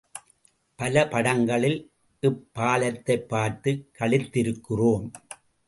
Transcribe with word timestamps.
பல 0.75 1.07
படங்களில் 1.07 1.91
இப்பாலத்தைப் 2.21 3.27
பார்த்துக் 3.27 3.89
களித்திருக்கிறோம். 3.99 5.11